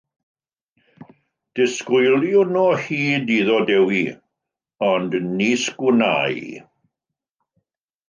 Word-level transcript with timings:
Disgwyliwn 1.59 2.57
o 2.63 2.65
hyd 2.85 3.31
iddo 3.37 3.59
dewi, 3.69 4.03
ond 4.91 5.21
nis 5.37 5.71
gwnâi. 5.81 6.37